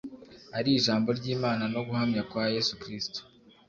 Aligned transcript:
ari 0.57 0.69
ijambo 0.77 1.09
ry’Imana 1.19 1.63
no 1.73 1.81
guhamya 1.87 2.21
kwa 2.29 2.43
Yesu 2.55 2.73
Kristo. 2.81 3.19